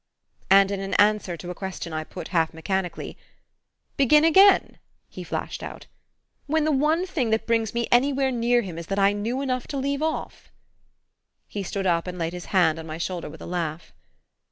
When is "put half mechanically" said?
2.03-3.19